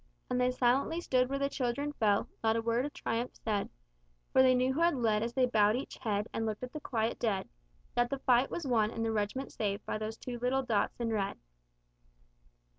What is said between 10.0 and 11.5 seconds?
two little dots in red."